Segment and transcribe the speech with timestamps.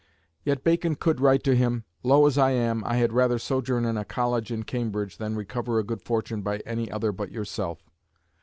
[0.43, 3.97] Yet Bacon could write to him, "low as I am, I had rather sojourn in
[3.97, 7.87] a college in Cambridge than recover a good fortune by any other but yourself."